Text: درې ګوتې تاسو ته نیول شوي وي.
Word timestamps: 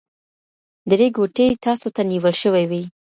درې 0.89 1.07
ګوتې 1.17 1.45
تاسو 1.65 1.87
ته 1.95 2.01
نیول 2.11 2.33
شوي 2.41 2.63
وي. 2.69 2.83